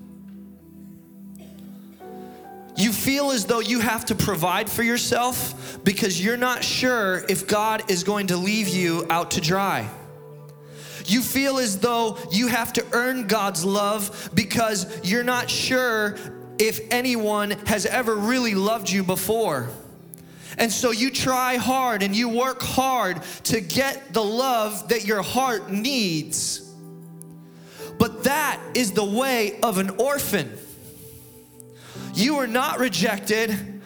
[2.77, 7.47] You feel as though you have to provide for yourself because you're not sure if
[7.47, 9.89] God is going to leave you out to dry.
[11.07, 16.17] You feel as though you have to earn God's love because you're not sure
[16.59, 19.69] if anyone has ever really loved you before.
[20.57, 25.23] And so you try hard and you work hard to get the love that your
[25.23, 26.61] heart needs.
[27.99, 30.57] But that is the way of an orphan.
[32.15, 33.83] You are not rejected.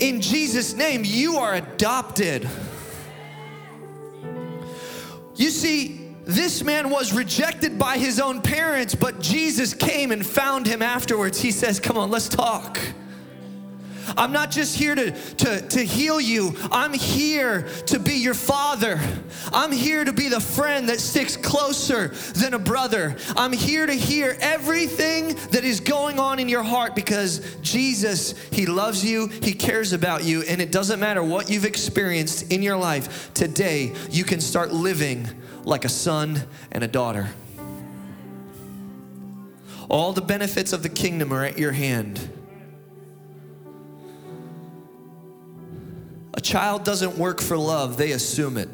[0.00, 2.48] In Jesus' name, you are adopted.
[5.36, 10.66] You see, this man was rejected by his own parents, but Jesus came and found
[10.66, 11.40] him afterwards.
[11.40, 12.78] He says, Come on, let's talk.
[14.16, 18.98] I'm not just here to, to, to heal you, I'm here to be your father.
[19.52, 23.16] I'm here to be the friend that sticks closer than a brother.
[23.36, 28.66] I'm here to hear everything that is going on in your heart because Jesus, He
[28.66, 32.76] loves you, He cares about you, and it doesn't matter what you've experienced in your
[32.76, 33.32] life.
[33.34, 35.28] Today, you can start living
[35.64, 36.42] like a son
[36.72, 37.28] and a daughter.
[39.88, 42.30] All the benefits of the kingdom are at your hand.
[46.36, 48.68] A child doesn't work for love, they assume it.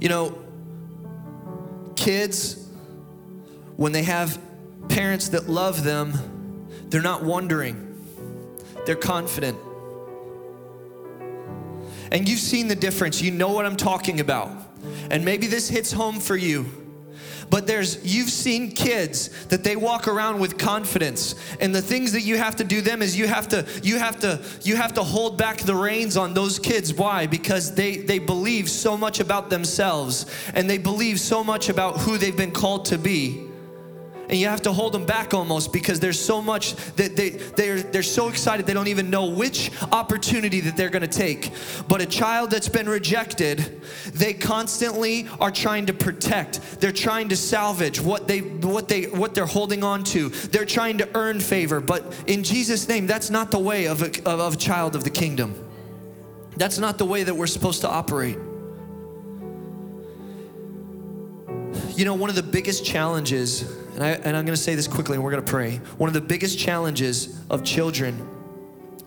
[0.00, 0.38] You know,
[1.96, 2.68] kids,
[3.76, 4.38] when they have
[4.88, 8.00] parents that love them, they're not wondering,
[8.86, 9.58] they're confident.
[12.10, 14.50] And you've seen the difference, you know what I'm talking about.
[15.10, 16.87] And maybe this hits home for you
[17.50, 21.34] but there's you've seen kids that they walk around with confidence.
[21.60, 24.20] And the things that you have to do them is you have to you have
[24.20, 26.92] to you have to hold back the reins on those kids.
[26.92, 27.26] Why?
[27.26, 32.18] Because they they believe so much about themselves and they believe so much about who
[32.18, 33.47] they've been called to be
[34.28, 37.80] and you have to hold them back almost because there's so much that they they're
[37.80, 41.52] they're so excited they don't even know which opportunity that they're going to take.
[41.88, 46.80] But a child that's been rejected they constantly are trying to protect.
[46.80, 50.28] They're trying to salvage what they what they what they're holding on to.
[50.28, 54.28] They're trying to earn favor but in Jesus name that's not the way of a,
[54.28, 55.54] of a child of the kingdom.
[56.56, 58.36] That's not the way that we're supposed to operate.
[61.96, 63.64] You know one of the biggest challenges
[63.98, 65.78] and, I, and I'm going to say this quickly and we're going to pray.
[65.96, 68.28] One of the biggest challenges of children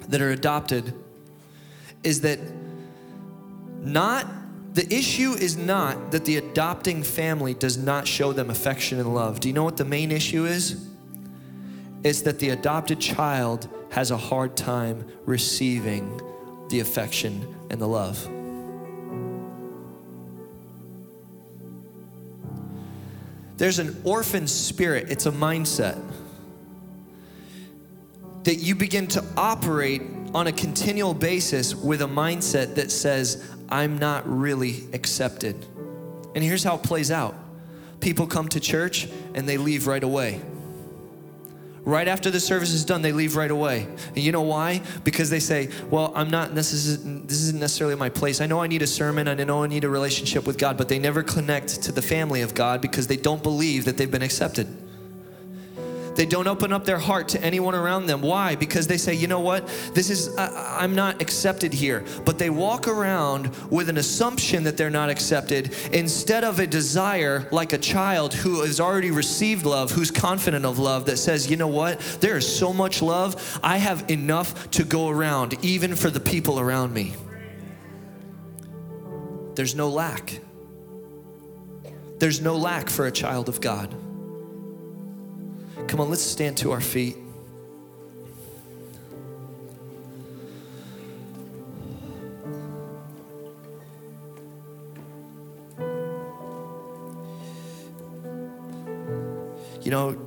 [0.09, 0.93] that are adopted
[2.03, 2.39] is that
[3.79, 4.27] not,
[4.73, 9.39] the issue is not that the adopting family does not show them affection and love.
[9.39, 10.89] Do you know what the main issue is?
[12.03, 16.19] It's that the adopted child has a hard time receiving
[16.67, 18.29] the affection and the love.
[23.61, 25.95] There's an orphan spirit, it's a mindset
[28.41, 30.01] that you begin to operate
[30.33, 35.63] on a continual basis with a mindset that says, I'm not really accepted.
[36.33, 37.35] And here's how it plays out
[37.99, 40.41] people come to church and they leave right away.
[41.83, 43.87] Right after the service is done, they leave right away.
[44.09, 44.81] And you know why?
[45.03, 48.39] Because they say, Well, I'm not, this isn't, this isn't necessarily my place.
[48.39, 50.89] I know I need a sermon, I know I need a relationship with God, but
[50.89, 54.21] they never connect to the family of God because they don't believe that they've been
[54.21, 54.67] accepted.
[56.15, 58.21] They don't open up their heart to anyone around them.
[58.21, 58.55] Why?
[58.55, 59.67] Because they say, you know what?
[59.93, 62.03] This is, I'm not accepted here.
[62.25, 67.47] But they walk around with an assumption that they're not accepted instead of a desire
[67.51, 71.55] like a child who has already received love, who's confident of love, that says, you
[71.55, 71.99] know what?
[72.19, 73.59] There is so much love.
[73.63, 77.13] I have enough to go around, even for the people around me.
[79.55, 80.39] There's no lack.
[82.19, 83.95] There's no lack for a child of God.
[85.87, 87.17] Come on, let's stand to our feet.
[99.81, 100.17] You know,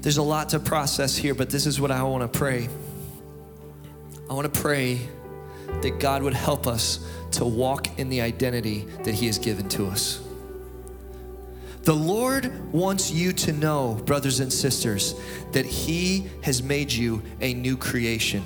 [0.00, 2.68] there's a lot to process here, but this is what I want to pray.
[4.28, 5.00] I want to pray
[5.82, 9.86] that God would help us to walk in the identity that He has given to
[9.86, 10.20] us.
[11.82, 15.14] The Lord wants you to know, brothers and sisters,
[15.52, 18.42] that He has made you a new creation.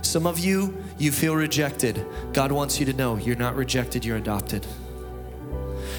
[0.00, 2.04] Some of you, you feel rejected.
[2.32, 4.66] God wants you to know you're not rejected, you're adopted.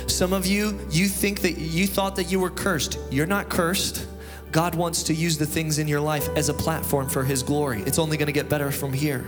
[0.07, 2.97] Some of you, you think that you thought that you were cursed.
[3.11, 4.07] You're not cursed.
[4.51, 7.83] God wants to use the things in your life as a platform for His glory.
[7.83, 9.25] It's only going to get better from here.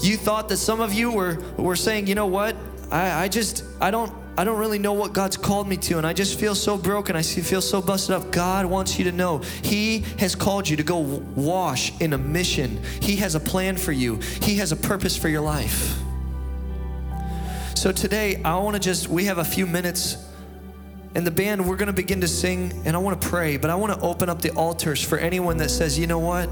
[0.00, 2.56] You thought that some of you were, were saying, you know what?
[2.90, 6.06] I, I just, I don't, I don't really know what God's called me to, and
[6.06, 7.16] I just feel so broken.
[7.16, 8.30] I feel so busted up.
[8.30, 12.80] God wants you to know He has called you to go wash in a mission.
[13.02, 15.98] He has a plan for you, He has a purpose for your life.
[17.74, 20.24] So today, I want to just, we have a few minutes.
[21.16, 23.70] And the band, we're going to begin to sing, and I want to pray, but
[23.70, 26.48] I want to open up the altars for anyone that says, you know what?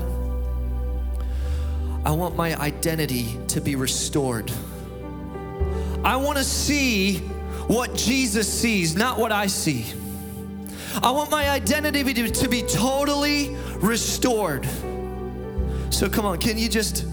[2.04, 4.50] I want my identity to be restored.
[6.02, 7.22] I want to see
[7.66, 9.86] what Jesus sees, not what I see.
[11.02, 14.66] I want my identity to, be totally restored.
[15.90, 17.06] So come on, can you just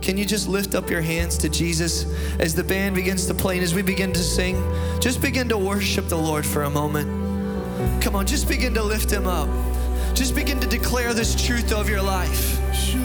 [0.00, 2.04] can you just lift up your hands to Jesus
[2.38, 4.62] as the band begins to play and as we begin to sing?
[5.00, 8.02] Just begin to worship the Lord for a moment.
[8.02, 9.48] Come on, just begin to lift Him up.
[10.14, 13.03] Just begin to declare this truth of your life.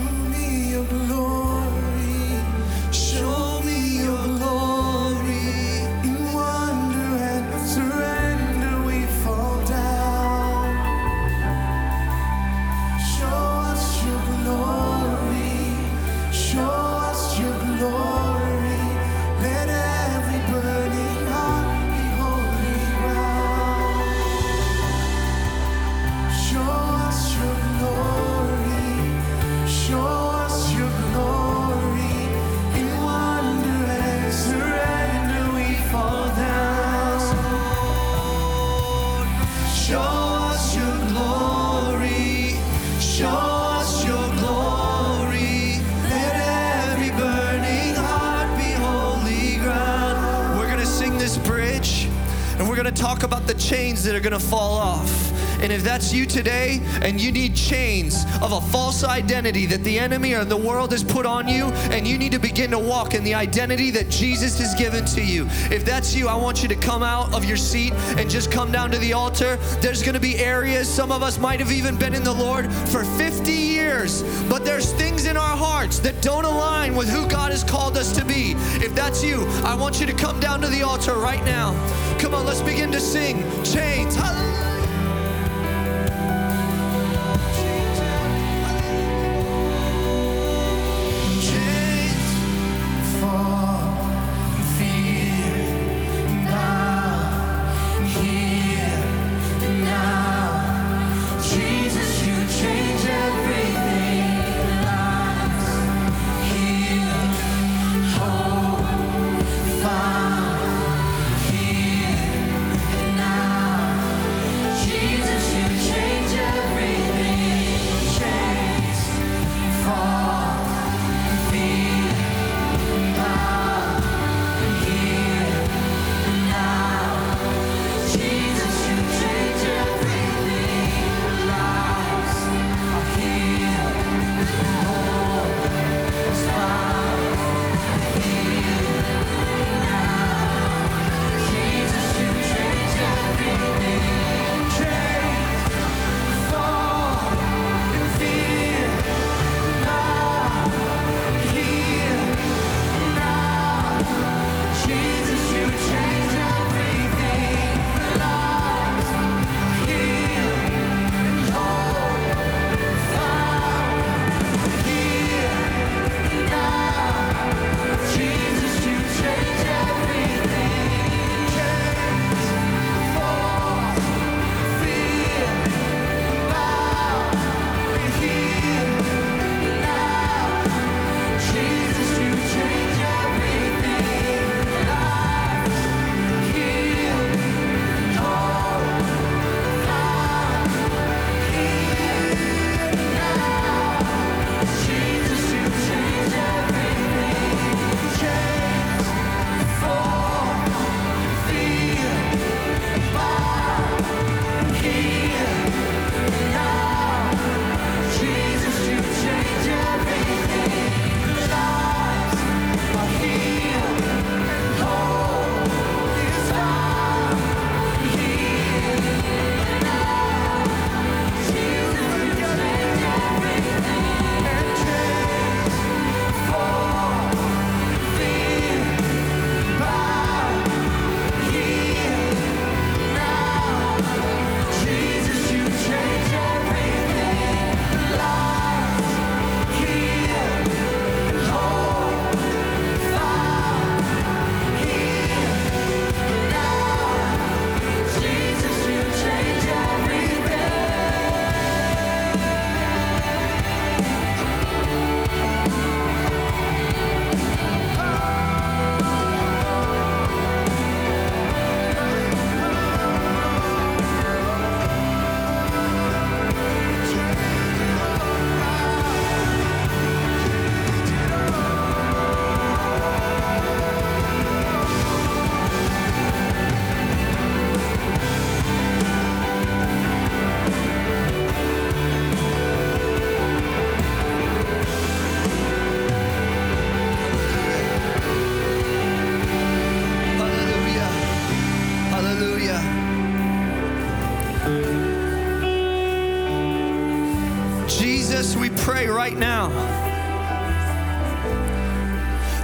[53.69, 55.29] Chains that are going to fall off.
[55.61, 59.99] And if that's you today and you need chains of a false identity that the
[59.99, 63.13] enemy or the world has put on you, and you need to begin to walk
[63.13, 65.45] in the identity that Jesus has given to you.
[65.69, 68.71] If that's you, I want you to come out of your seat and just come
[68.71, 69.57] down to the altar.
[69.81, 72.73] There's going to be areas, some of us might have even been in the Lord
[72.87, 77.51] for 50 years, but there's things in our hearts that don't align with who God
[77.51, 78.53] has called us to be.
[78.85, 81.73] If that's you, I want you to come down to the altar right now.
[82.19, 83.37] Come on, let's begin to sing.
[83.63, 84.15] Chains.
[84.15, 84.68] Hallelujah.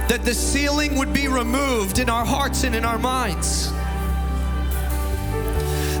[0.08, 3.72] That the ceiling would be removed in our hearts and in our minds.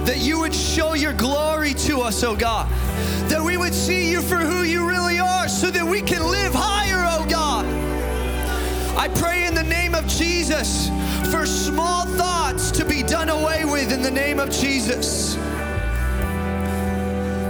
[0.06, 2.70] That you would show your glory to us, oh God.
[3.28, 6.52] That we would see you for who you really are so that we can live
[6.54, 7.66] higher, oh God.
[8.96, 10.88] I pray in the name of Jesus
[11.30, 15.36] for small thoughts to be done away with in the name of Jesus.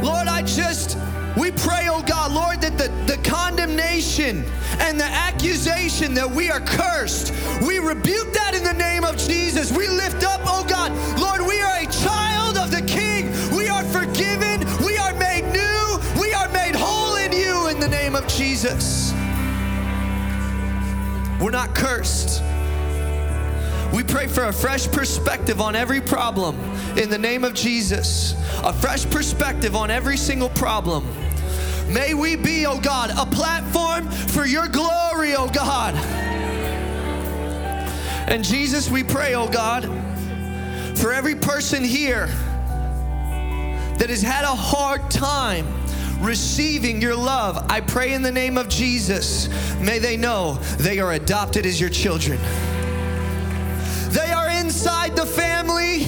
[0.03, 0.97] Lord, I just,
[1.57, 4.45] pray, oh God, Lord, that the, the condemnation
[4.81, 7.33] and the accusation that we are cursed,
[7.67, 9.73] we rebuke that in the name of Jesus.
[9.73, 13.31] We lift up, oh God, Lord, we are a child of the King.
[13.57, 14.61] We are forgiven.
[14.85, 16.21] We are made new.
[16.21, 19.13] We are made whole in you in the name of Jesus.
[21.41, 22.43] We're not cursed.
[23.93, 26.59] We pray for a fresh perspective on every problem
[26.97, 28.35] in the name of Jesus.
[28.63, 31.07] A fresh perspective on every single problem.
[31.89, 35.95] May we be, oh God, a platform for your glory, oh God.
[38.29, 39.85] And Jesus, we pray, oh God,
[40.99, 42.27] for every person here
[43.99, 45.67] that has had a hard time
[46.21, 49.49] receiving your love, I pray in the name of Jesus,
[49.81, 52.39] may they know they are adopted as your children.
[54.11, 56.05] They are inside the family.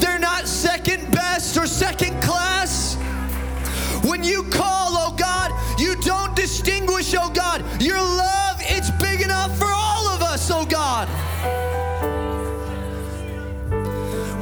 [0.00, 2.57] They're not second best or second class.
[4.08, 7.62] When you call, oh God, you don't distinguish, oh God.
[7.82, 11.08] Your love, it's big enough for all of us, oh God.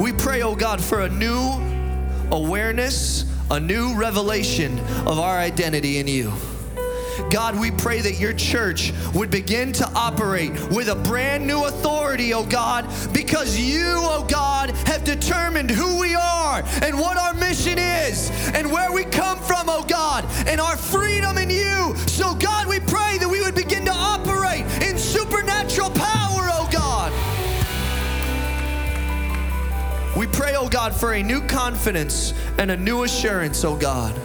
[0.00, 1.60] We pray, oh God, for a new
[2.30, 6.32] awareness, a new revelation of our identity in you.
[7.30, 12.32] God, we pray that your church would begin to operate with a brand new authority,
[12.32, 17.78] oh God, because you, oh God, have determined who we are and what our mission
[17.78, 21.96] is and where we come from, oh God, and our freedom in you.
[22.06, 27.12] So, God, we pray that we would begin to operate in supernatural power, oh God.
[30.16, 34.18] We pray, oh God, for a new confidence and a new assurance, oh God.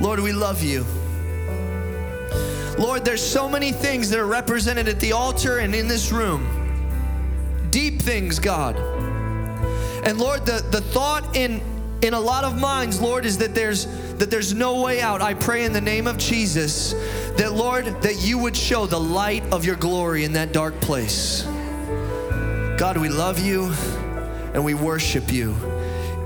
[0.00, 0.84] Lord, we love you.
[2.78, 6.46] Lord, there's so many things that are represented at the altar and in this room.
[7.70, 8.76] Deep things, God.
[10.06, 11.62] And Lord, the, the thought in
[12.02, 13.86] in a lot of minds, Lord, is that there's
[14.18, 15.22] that there's no way out.
[15.22, 16.92] I pray in the name of Jesus
[17.36, 21.42] that Lord, that you would show the light of your glory in that dark place.
[22.78, 23.72] God, we love you
[24.54, 25.54] and we worship you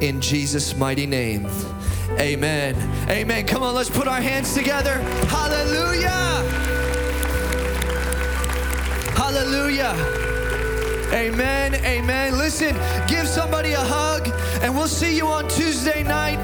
[0.01, 1.48] in Jesus' mighty name.
[2.18, 2.76] Amen.
[3.08, 3.46] Amen.
[3.46, 4.94] Come on, let's put our hands together.
[5.28, 6.08] Hallelujah.
[9.16, 9.94] Hallelujah.
[11.12, 11.74] Amen.
[11.76, 12.38] Amen.
[12.38, 12.74] Listen,
[13.06, 14.28] give somebody a hug,
[14.62, 16.38] and we'll see you on Tuesday night.